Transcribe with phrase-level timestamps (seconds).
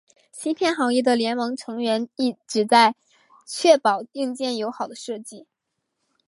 [0.31, 2.09] 芯片行业的联盟成员
[2.47, 2.95] 旨在
[3.45, 5.45] 确保硬件友好的设计。